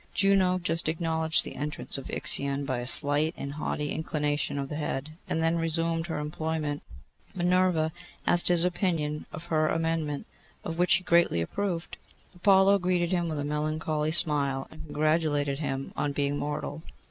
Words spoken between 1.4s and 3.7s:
the entrance of Ixion by a slight and